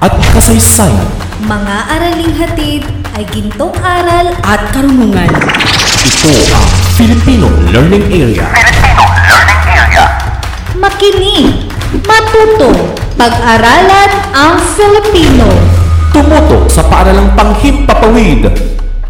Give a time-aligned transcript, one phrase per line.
[0.00, 1.08] At kasaysayan.
[1.44, 2.82] mga araling hatid
[3.16, 5.28] ay gintong aral At karunungan.
[5.28, 8.48] Ito ang Filipino Learning Area.
[10.80, 11.68] makinig,
[12.08, 15.44] matuto, pag-aralan ang Filipino.
[16.16, 18.48] Tumuto sa paaralang panghimpapawid.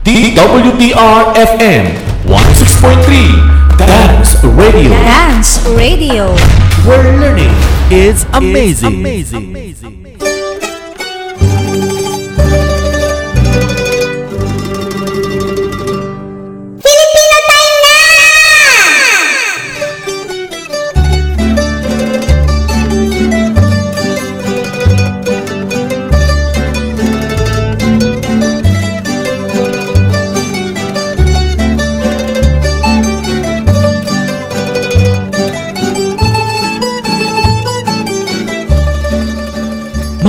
[0.02, 1.84] DWDR-FM
[2.26, 4.90] 106.3 Dance Radio.
[4.90, 6.34] Dance Radio.
[6.82, 7.54] Where learning
[7.92, 9.69] is amazing.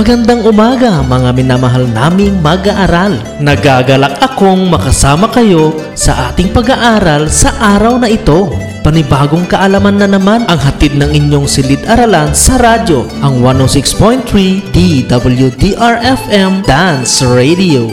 [0.02, 3.22] Magandang umaga mga minamahal naming mag-aaral.
[3.38, 8.50] Nagagalak akong makasama kayo sa ating pag-aaral sa araw na ito.
[8.82, 17.22] Panibagong kaalaman na naman ang hatid ng inyong silid-aralan sa radyo, ang 106.3 DWDR-FM Dance
[17.22, 17.86] Radio.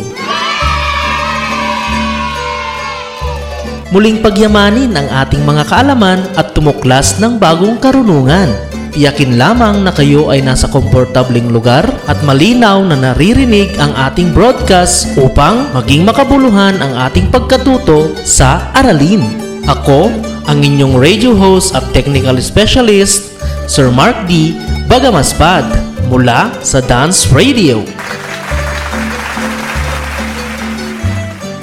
[3.93, 8.68] Muling pagyamanin ang ating mga kaalaman at tumuklas ng bagong karunungan.
[8.89, 15.13] Tiyakin lamang na kayo ay nasa komportabling lugar at malinaw na naririnig ang ating broadcast
[15.21, 19.21] upang maging makabuluhan ang ating pagkatuto sa aralin.
[19.69, 20.09] Ako,
[20.49, 23.37] ang inyong radio host at technical specialist,
[23.69, 24.57] Sir Mark D.
[24.89, 25.69] Bagamaspad
[26.09, 27.85] mula sa Dance Radio.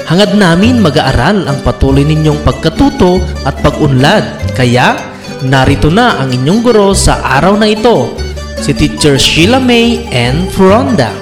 [0.06, 4.54] Hangad namin mag-aaral ang patuloy ninyong pagkatuto at pag-unlad.
[4.54, 5.15] Kaya,
[5.46, 8.10] narito na ang inyong guro sa araw na ito,
[8.58, 10.50] si Teacher Sheila May N.
[10.50, 11.14] Fronda.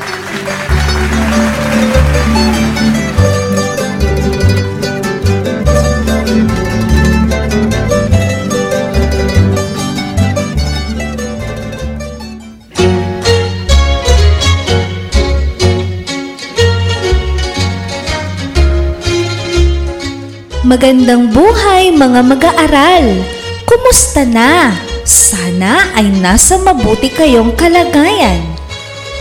[20.64, 23.33] Magandang buhay mga mag-aaral!
[23.64, 24.76] Kumusta na?
[25.08, 28.44] Sana ay nasa mabuti kayong kalagayan.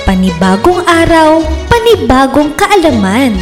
[0.04, 1.40] Panibagong araw,
[1.72, 3.40] panibagong kaalaman.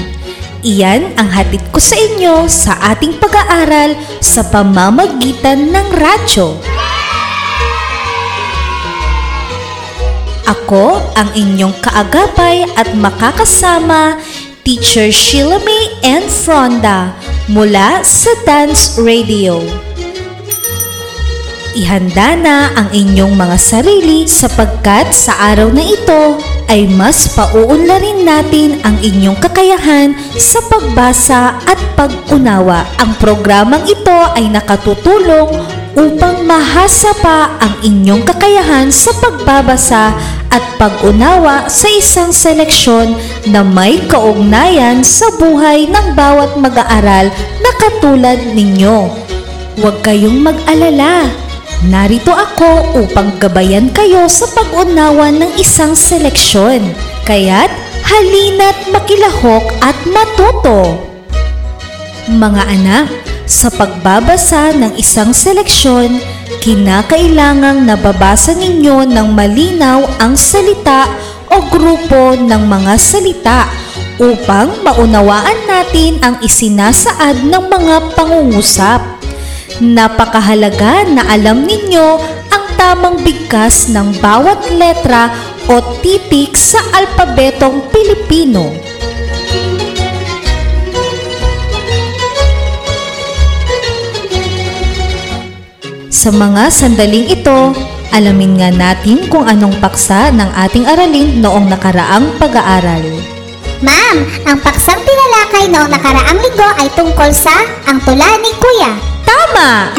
[0.61, 6.61] Iyan ang hatid ko sa inyo sa ating pag-aaral sa pamamagitan ng radyo.
[10.45, 14.21] Ako ang inyong kaagapay at makakasama,
[14.61, 15.57] Teacher Sheila
[16.05, 16.29] N.
[16.29, 17.17] Fronda
[17.49, 19.65] mula sa Dance Radio.
[21.71, 26.35] Ihanda na ang inyong mga sarili sapagkat sa araw na ito
[26.67, 32.83] ay mas pauunlarin natin ang inyong kakayahan sa pagbasa at pag-unawa.
[32.99, 35.47] Ang programang ito ay nakatutulong
[35.95, 40.11] upang mahasa pa ang inyong kakayahan sa pagbabasa
[40.51, 43.15] at pag-unawa sa isang seleksyon
[43.47, 47.31] na may kaugnayan sa buhay ng bawat mag-aaral
[47.63, 49.07] na katulad ninyo.
[49.79, 51.31] Huwag kayong mag-alala.
[51.81, 56.77] Narito ako upang gabayan kayo sa pag-unawa ng isang seleksyon.
[57.25, 57.73] Kaya't
[58.05, 61.01] halina't makilahok at matuto.
[62.29, 63.09] Mga anak,
[63.49, 66.21] sa pagbabasa ng isang seleksyon,
[66.61, 71.09] kinakailangang nababasa ninyo ng malinaw ang salita
[71.49, 73.65] o grupo ng mga salita
[74.21, 79.01] upang maunawaan natin ang isinasaad ng mga pangungusap.
[79.81, 82.07] Napakahalaga na alam ninyo
[82.53, 85.33] ang tamang bigkas ng bawat letra
[85.65, 88.69] o titik sa alpabetong Pilipino.
[96.13, 97.73] Sa mga sandaling ito,
[98.13, 103.01] alamin nga natin kung anong paksa ng ating aralin noong nakaraang pag-aaral.
[103.81, 109.10] Ma'am, ang paksang tinalakay noong nakaraang linggo ay tungkol sa ang tula ni Kuya.
[109.31, 109.95] Tama!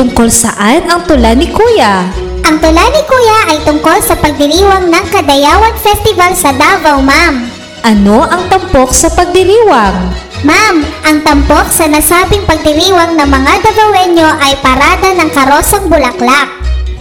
[0.00, 2.08] Tungkol saan ang tula ni Kuya?
[2.40, 7.52] Ang tula ni Kuya ay tungkol sa pagdiriwang ng Kadayawan Festival sa Davao, ma'am.
[7.84, 10.08] Ano ang tampok sa pagdiriwang?
[10.40, 16.48] Ma'am, ang tampok sa nasabing pagdiriwang ng mga Davaoenyo ay parada ng karosang bulaklak.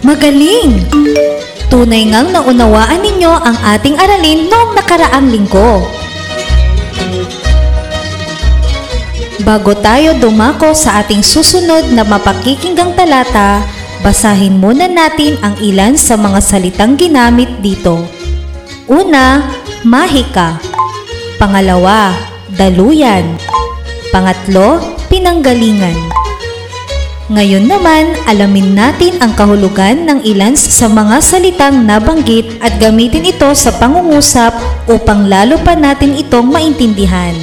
[0.04, 0.84] Magaling!
[1.72, 5.88] Tunay ngang naunawaan ninyo ang ating aralin noong nakaraang linggo.
[9.44, 13.60] Bago tayo dumako sa ating susunod na mapakikinggang talata,
[14.00, 18.00] basahin muna natin ang ilan sa mga salitang ginamit dito.
[18.88, 19.44] Una,
[19.84, 20.56] mahika.
[21.36, 22.16] Pangalawa,
[22.56, 23.28] daluyan.
[24.16, 24.80] Pangatlo,
[25.12, 26.00] pinanggalingan.
[27.28, 33.52] Ngayon naman, alamin natin ang kahulugan ng ilan sa mga salitang nabanggit at gamitin ito
[33.52, 34.56] sa pangungusap
[34.88, 37.36] upang lalo pa natin itong maintindihan.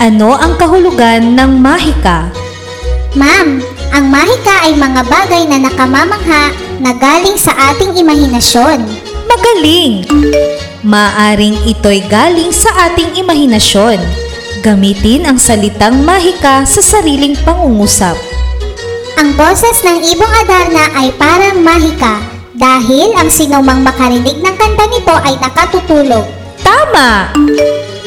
[0.00, 2.32] Ano ang kahulugan ng mahika?
[3.12, 3.60] Ma'am,
[3.92, 8.80] ang mahika ay mga bagay na nakamamangha na galing sa ating imahinasyon.
[9.28, 10.08] Magaling!
[10.80, 14.00] Maaring ito'y galing sa ating imahinasyon.
[14.64, 18.16] Gamitin ang salitang mahika sa sariling pangungusap.
[19.20, 22.24] Ang boses ng ibong Adarna ay parang mahika
[22.56, 26.24] dahil ang sinumang makarinig ng kanta nito ay nakatutulog.
[26.64, 27.36] Tama!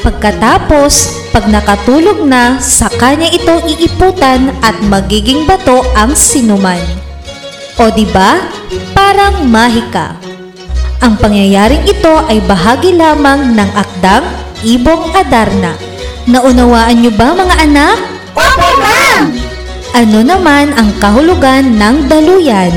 [0.03, 0.93] Pagkatapos,
[1.31, 6.83] pag nakatulog na, sa kanya ito iiputan at magiging bato ang sinuman.
[7.79, 8.43] O di ba?
[8.91, 10.19] Parang mahika.
[10.99, 14.27] Ang pangyayaring ito ay bahagi lamang ng akdang
[14.67, 15.71] Ibong Adarna.
[16.27, 17.97] Naunawaan niyo ba mga anak?
[18.35, 19.31] Opo, ma'am!
[19.95, 22.75] Ano naman ang kahulugan ng daluyan?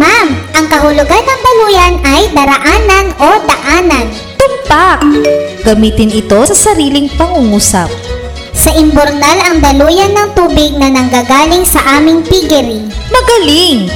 [0.00, 4.33] Ma'am, ang kahulugan ng daluyan ay daraanan o daanan.
[4.44, 5.00] Tumpak!
[5.64, 7.88] Gamitin ito sa sariling pangungusap.
[8.52, 12.84] Sa imbornal ang daluyan ng tubig na nanggagaling sa aming piggery.
[13.08, 13.88] Magaling!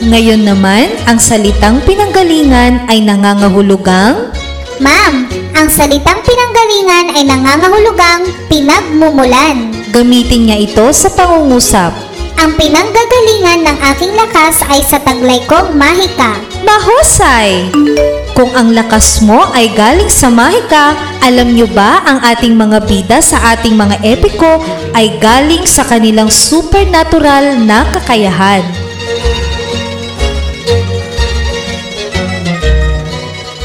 [0.00, 4.32] Ngayon naman, ang salitang pinanggalingan ay nangangahulugang
[4.80, 9.76] Ma'am, ang salitang pinanggalingan ay nangangahulugang pinagmumulan.
[9.92, 12.09] gamitin niya ito sa pangungusap.
[12.40, 16.40] Ang pinanggagalingan ng aking lakas ay sa taglay kong mahika.
[16.64, 17.68] Mahusay!
[18.32, 23.20] Kung ang lakas mo ay galing sa mahika, alam niyo ba ang ating mga bida
[23.20, 24.56] sa ating mga epiko
[24.96, 28.64] ay galing sa kanilang supernatural na kakayahan.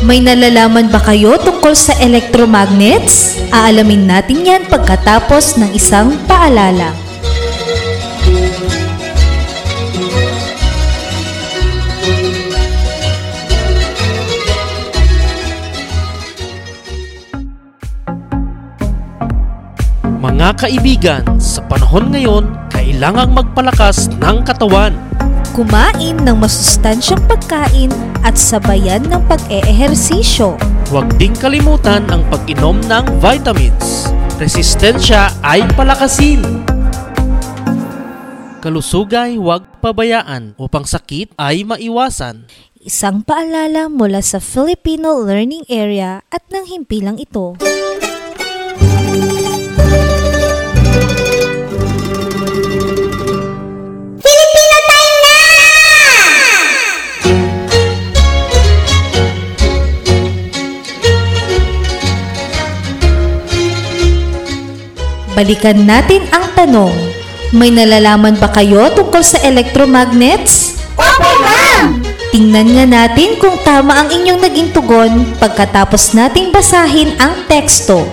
[0.03, 3.39] May nalalaman ba kayo tungkol sa electromagnets?
[3.55, 7.04] Aalamin natin yan pagkatapos ng isang paalala.
[20.35, 24.91] Mga kaibigan, sa panahon ngayon, kailangang magpalakas ng katawan.
[25.55, 27.87] Kumain ng masustansyang pagkain
[28.19, 30.59] at sabayan ng pag-eehersisyo.
[30.91, 34.11] Huwag ding kalimutan ang pag-inom ng vitamins.
[34.35, 36.43] Resistensya ay palakasin.
[38.59, 42.43] Kalusugay huwag pabayaan upang sakit ay maiwasan.
[42.83, 47.55] Isang paalala mula sa Filipino Learning Area at ng himpilang ito.
[65.35, 66.95] Balikan natin ang tanong.
[67.51, 70.79] May nalalaman ba kayo tungkol sa electromagnets?
[70.95, 71.99] Opo, ma'am!
[72.31, 78.07] Tingnan nga natin kung tama ang inyong naging tugon pagkatapos nating basahin ang teksto.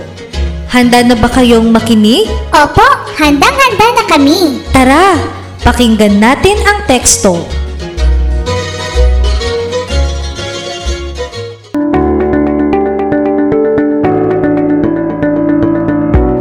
[0.67, 2.27] Handa na ba kayong makinig?
[2.51, 2.83] Opo,
[3.15, 4.59] handang-handa na kami.
[4.75, 5.15] Tara,
[5.63, 7.39] pakinggan natin ang teksto.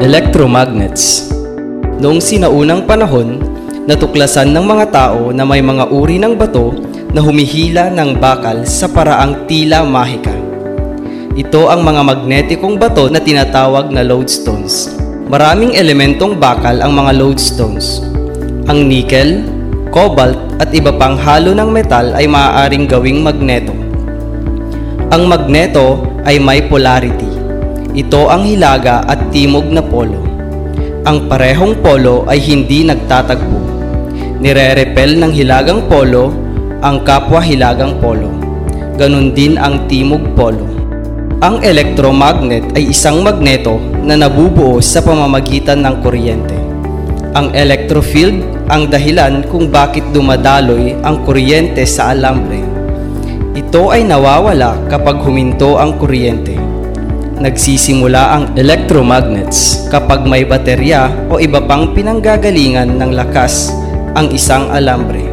[0.03, 1.31] Electromagnets
[2.03, 3.39] Noong sinaunang panahon,
[3.87, 6.75] natuklasan ng mga tao na may mga uri ng bato
[7.15, 10.35] na humihila ng bakal sa paraang tila mahika.
[11.39, 14.91] Ito ang mga magnetikong bato na tinatawag na lodestones.
[15.31, 18.03] Maraming elementong bakal ang mga lodestones.
[18.67, 19.47] Ang nickel,
[19.95, 23.71] cobalt at iba pang halo ng metal ay maaaring gawing magneto.
[25.15, 27.32] Ang magneto ay may polarity.
[27.93, 30.17] Ito ang hilaga at timog na polo.
[31.05, 33.61] Ang parehong polo ay hindi nagtatagpo.
[34.41, 36.33] Nire-repel ng hilagang polo
[36.81, 38.33] ang kapwa hilagang polo.
[38.97, 40.65] Ganon din ang timog polo.
[41.45, 46.57] Ang electromagnet ay isang magneto na nabubuo sa pamamagitan ng kuryente.
[47.37, 48.41] Ang electrofield
[48.73, 52.65] ang dahilan kung bakit dumadaloy ang kuryente sa alambre.
[53.53, 56.52] Ito ay nawawala kapag huminto ang kuryente.
[57.43, 63.75] Nagsisimula ang electromagnets kapag may baterya o iba pang pinanggagalingan ng lakas
[64.15, 65.27] ang isang alambre.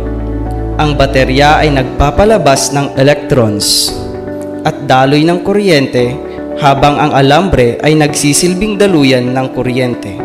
[0.82, 3.94] Ang baterya ay nagpapalabas ng electrons
[4.66, 6.18] at daloy ng kuryente
[6.58, 10.18] habang ang alambre ay nagsisilbing daluyan ng kuryente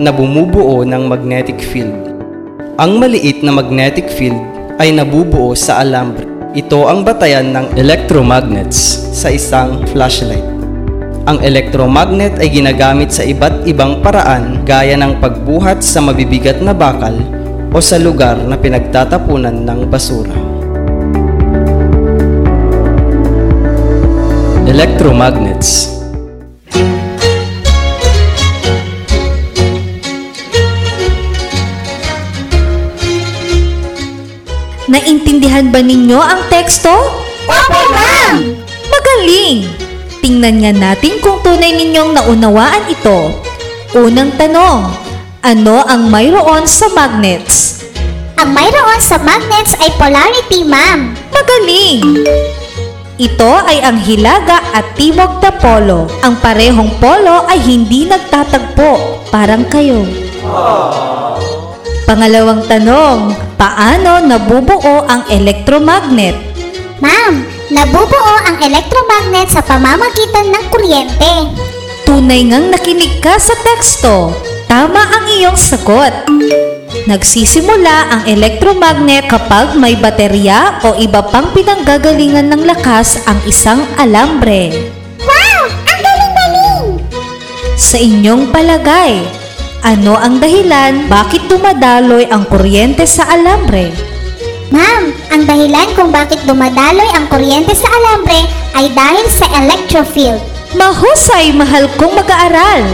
[0.00, 2.16] na bumubuo ng magnetic field.
[2.80, 4.40] Ang maliit na magnetic field
[4.80, 6.24] ay nabubuo sa alambre.
[6.56, 10.59] Ito ang batayan ng electromagnets sa isang flashlight.
[11.28, 17.12] Ang electromagnet ay ginagamit sa iba't ibang paraan gaya ng pagbuhat sa mabibigat na bakal
[17.70, 20.32] o sa lugar na pinagtatapunan ng basura.
[24.64, 25.92] Electromagnets
[34.90, 36.90] Naintindihan ba ninyo ang teksto?
[37.46, 38.56] Opo, ma'am!
[38.88, 39.89] Magaling!
[40.20, 43.32] Tingnan nga natin kung tunay ninyong naunawaan ito.
[43.96, 44.92] Unang tanong,
[45.40, 47.80] ano ang mayroon sa magnets?
[48.36, 51.16] Ang mayroon sa magnets ay polarity, ma'am.
[51.32, 52.24] Magaling!
[53.20, 56.08] Ito ay ang hilaga at timog na polo.
[56.24, 60.04] Ang parehong polo ay hindi nagtatagpo, parang kayo.
[62.08, 66.32] Pangalawang tanong, paano nabubuo ang electromagnet?
[67.00, 71.34] Ma'am, nabubuo ang electromagnet sa pamamagitan ng kuryente.
[72.02, 74.34] Tunay ngang nakinig ka sa teksto.
[74.66, 76.26] Tama ang iyong sagot.
[77.06, 84.90] Nagsisimula ang electromagnet kapag may baterya o iba pang pinanggagalingan ng lakas ang isang alambre.
[85.22, 85.62] Wow!
[85.70, 86.86] Ang galing-galing!
[87.78, 89.22] Sa inyong palagay,
[89.86, 94.09] ano ang dahilan bakit dumadaloy ang kuryente sa alambre?
[94.70, 98.46] Ma'am, ang dahilan kung bakit dumadaloy ang kuryente sa alambre
[98.78, 100.38] ay dahil sa electrofield.
[100.78, 102.86] Mahusay mahal kong mag-aaral.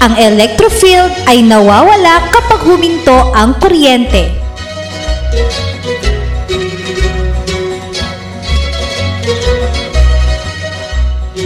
[0.00, 4.32] Ang electrofield ay nawawala kapag huminto ang kuryente.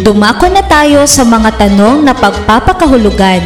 [0.07, 3.43] Dumako na tayo sa mga tanong na pagpapakahulugan.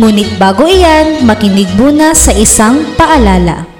[0.00, 3.75] Ngunit bago iyan, makinig muna sa isang paalala.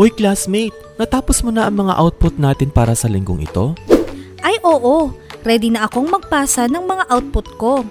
[0.00, 3.76] Hoy classmate, natapos mo na ang mga output natin para sa linggong ito?
[4.40, 5.12] Ay oo,
[5.44, 7.84] ready na akong magpasa ng mga output ko.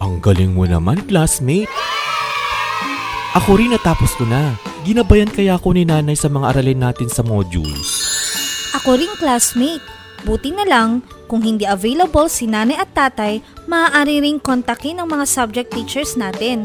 [0.00, 1.68] Ang galing mo naman classmate.
[3.36, 4.56] Ako rin natapos ko na.
[4.88, 7.84] Ginabayan kaya ako ni nanay sa mga aralin natin sa modules.
[8.80, 9.84] Ako ring classmate.
[10.24, 15.28] Buti na lang, kung hindi available si nanay at tatay, maaari ring kontakin ang mga
[15.28, 16.64] subject teachers natin.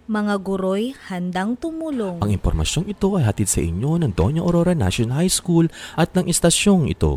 [0.11, 2.19] Mga guro'y handang tumulong.
[2.19, 6.27] Ang impormasyong ito ay hatid sa inyo ng Doña Aurora National High School at ng
[6.27, 7.15] istasyong ito.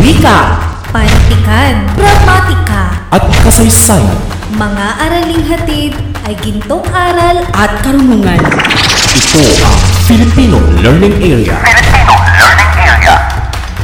[0.00, 0.56] Wika,
[0.88, 4.16] panitikan, gramatika, At kasaysayan,
[4.56, 5.92] mga araling hatid
[6.24, 8.40] ay gintong aral at karunungan.
[8.40, 9.76] ito ang
[10.08, 11.60] Filipino Learning Area.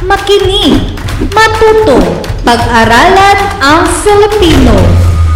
[0.01, 0.97] Makinig,
[1.29, 4.75] matuto, pag-aralan ang Filipino.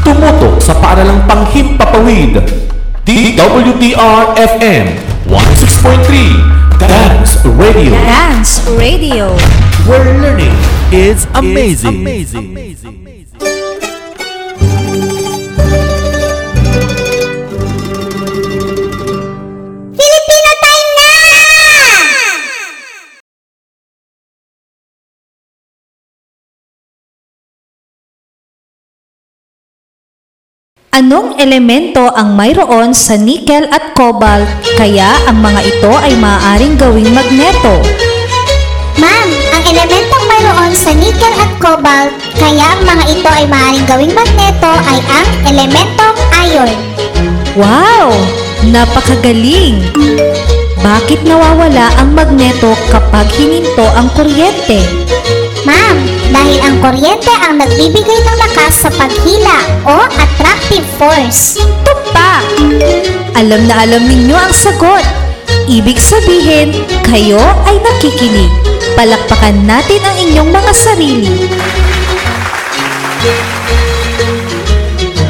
[0.03, 2.43] Tumutok sa paaralang panghimpapawid.
[3.07, 4.85] DWDR-FM
[5.31, 7.95] 106.3 Dance Radio.
[7.95, 9.31] Dance Radio.
[9.87, 10.59] Where learning
[10.91, 12.03] is amazing.
[12.03, 12.51] amazing.
[12.51, 13.14] Filipino
[30.95, 34.47] Anong elemento ang mayroon sa nickel at cobalt
[34.79, 37.83] kaya ang mga ito ay maaaring gawing magneto?
[38.95, 44.15] Ma'am, ang elementong mayroon sa nickel at cobalt, kaya ang mga ito ay maaaring gawing
[44.15, 46.15] magneto ay ang elementong
[46.47, 46.79] iron.
[47.59, 48.15] Wow!
[48.63, 49.83] Napakagaling!
[50.79, 54.79] Bakit nawawala ang magneto kapag hininto ang kuryente?
[55.65, 55.97] Ma'am,
[56.29, 61.57] dahil ang kuryente ang nagbibigay ng lakas sa paghila o attractive force.
[61.81, 62.45] Tupa!
[63.33, 65.01] Alam na alam ninyo ang sagot.
[65.65, 66.69] Ibig sabihin,
[67.01, 68.53] kayo ay nakikinig.
[68.93, 71.33] Palakpakan natin ang inyong mga sarili.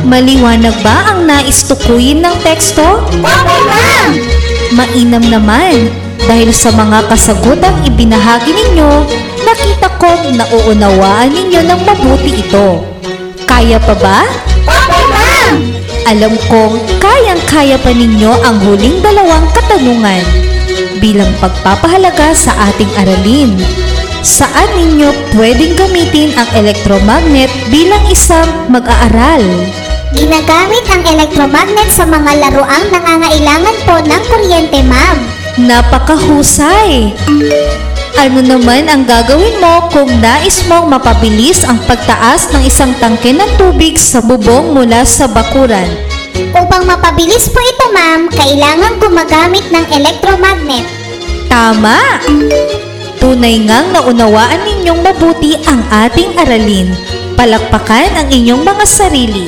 [0.03, 3.07] Maliwanag ba ang nais tukuyin ng teksto?
[3.23, 4.11] Opo, ma'am!
[4.75, 8.91] Mainam naman dahil sa mga kasagutang ibinahagi ninyo,
[9.45, 12.81] nakita kong nauunawaan ninyo ng mabuti ito.
[13.45, 14.25] Kaya pa ba?
[14.65, 15.55] Opo, ma'am!
[16.09, 20.25] Alam kong kayang-kaya pa ninyo ang huling dalawang katanungan
[20.97, 23.53] bilang pagpapahalaga sa ating aralin.
[24.25, 29.45] Saan ninyo pwedeng gamitin ang electromagnet bilang isang mag-aaral?
[30.17, 35.34] Ginagamit ang electromagnet sa mga laruang nangangailangan po ng kuryente, ma'am.
[35.55, 37.15] Napakahusay!
[38.19, 43.55] Ano naman ang gagawin mo kung nais mong mapabilis ang pagtaas ng isang tangke ng
[43.55, 45.87] tubig sa bubong mula sa bakuran?
[46.51, 50.83] Upang mapabilis po ito, ma'am, kailangan gumagamit ng electromagnet.
[51.47, 52.19] Tama!
[53.23, 56.91] Tunay ngang naunawaan ninyong mabuti ang ating aralin.
[57.39, 59.47] Palakpakan ang inyong mga sarili.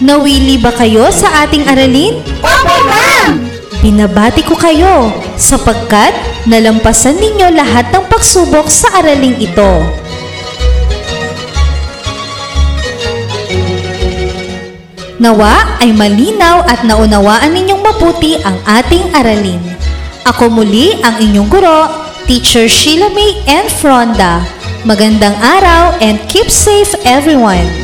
[0.00, 2.24] Nawili ba kayo sa ating aralin?
[2.40, 3.36] Opo, ma'am!
[3.84, 6.16] Binabati ko kayo sapagkat
[6.48, 9.84] nalampasan ninyo lahat ng pagsubok sa araling ito.
[15.20, 19.60] Nawa ay malinaw at naunawaan ninyong mabuti ang ating aralin.
[20.24, 24.40] Ako muli ang inyong guro, Teacher Sheila May and Fronda.
[24.88, 27.79] Magandang araw and keep safe everyone!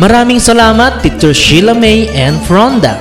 [0.00, 2.96] Maraming salamat Teacher Sheila May and Fronda.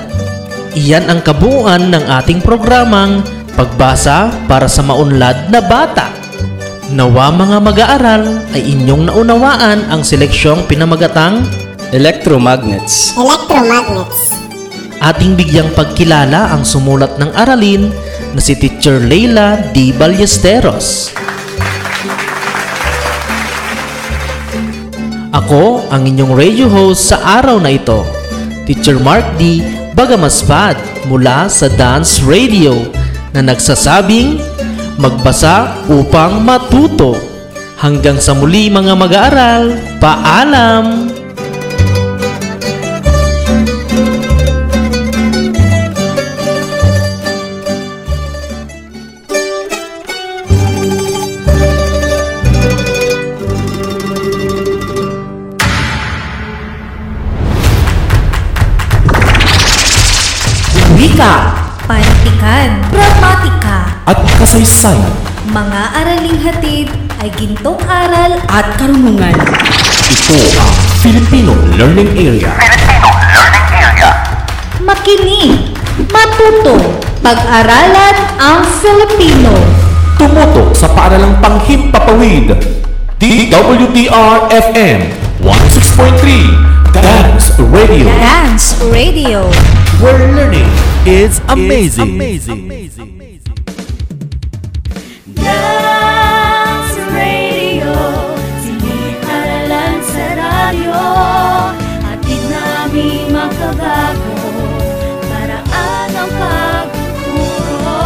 [0.76, 3.24] Iyan ang kabuuan ng ating programang
[3.56, 6.12] Pagbasa para sa Maunlad na Bata.
[6.92, 11.48] Nawa mga mag-aaral ay inyong naunawaan ang seleksyong pinamagatang
[11.96, 13.16] Electromagnets.
[13.16, 14.36] Electromagnets.
[15.00, 17.88] ating bigyang pagkilala ang sumulat ng aralin
[18.36, 19.96] na si Teacher Leila D.
[19.96, 21.16] Ballesteros.
[25.40, 28.04] Ako ang inyong radio host sa araw na ito,
[28.68, 29.64] Teacher Mark D.
[29.96, 30.76] Bagamaspad
[31.08, 32.76] mula sa Dance Radio
[33.32, 34.36] na nagsasabing
[35.00, 37.16] magbasa upang matuto.
[37.80, 41.19] Hanggang sa muli mga mag-aaral, paalam!
[61.20, 61.52] Wika
[61.84, 65.12] Pantikan, gramatika, at kasaysayan.
[65.52, 66.88] mga araling hatid
[67.20, 69.36] ay gintong aral at karunungan.
[69.36, 70.72] Ito ang
[71.04, 72.56] Filipino Learning Area.
[74.80, 75.76] Makinig,
[76.08, 79.52] matuto, pag-aralan ang Filipino.
[80.16, 82.56] Tumutok sa paaralang panghimpapawid.
[83.20, 85.00] DWDR-FM
[85.44, 88.08] 106.3 Dance Radio.
[88.08, 89.44] Dance Radio.
[90.00, 90.72] Where learning
[91.10, 92.22] is amazing.
[95.34, 97.98] Dance Radio,
[98.62, 101.02] silid-aralan sa radyo,
[102.06, 104.38] hatid namin makabago,
[105.34, 108.06] paraan ang pagtuturo.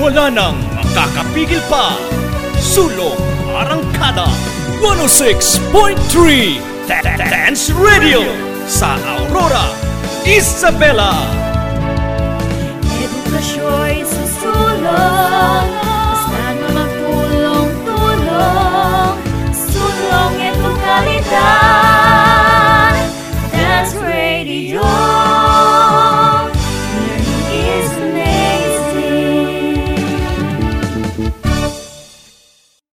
[0.00, 1.92] Wala nang makakapigil pa.
[2.56, 3.20] Sulong
[3.52, 4.32] Arangkada
[4.80, 6.56] 106.3
[7.20, 8.24] Dance Radio
[8.64, 9.91] sa Aurora,
[10.26, 11.10] Isabela.
[11.10, 11.41] Edukasyon